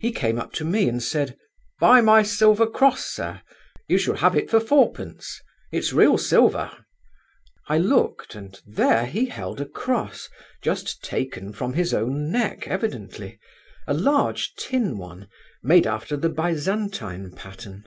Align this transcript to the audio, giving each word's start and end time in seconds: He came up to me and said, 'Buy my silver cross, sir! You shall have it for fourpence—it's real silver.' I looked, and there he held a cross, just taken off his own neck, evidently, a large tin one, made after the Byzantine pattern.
He 0.00 0.10
came 0.10 0.36
up 0.36 0.52
to 0.54 0.64
me 0.64 0.88
and 0.88 1.00
said, 1.00 1.38
'Buy 1.78 2.00
my 2.00 2.24
silver 2.24 2.66
cross, 2.66 3.04
sir! 3.04 3.40
You 3.86 3.98
shall 3.98 4.16
have 4.16 4.34
it 4.34 4.50
for 4.50 4.58
fourpence—it's 4.58 5.92
real 5.92 6.18
silver.' 6.18 6.72
I 7.68 7.78
looked, 7.78 8.34
and 8.34 8.60
there 8.66 9.06
he 9.06 9.26
held 9.26 9.60
a 9.60 9.64
cross, 9.66 10.28
just 10.60 11.04
taken 11.04 11.54
off 11.54 11.74
his 11.74 11.94
own 11.94 12.32
neck, 12.32 12.66
evidently, 12.66 13.38
a 13.86 13.94
large 13.94 14.54
tin 14.56 14.98
one, 14.98 15.28
made 15.62 15.86
after 15.86 16.16
the 16.16 16.30
Byzantine 16.30 17.30
pattern. 17.30 17.86